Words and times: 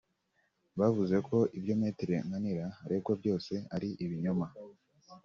Bavuze 0.79 1.15
ko 1.27 1.37
ibyo 1.57 1.73
Me 1.79 1.89
Nkanika 2.27 2.67
aregwa 2.83 3.13
byose 3.21 3.53
ari 3.75 3.89
ibinyoma 4.03 4.47